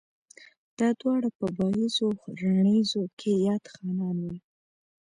[0.77, 4.35] دا دواړه پۀ بائيزو او راڼېزو کښې ياد خانان وو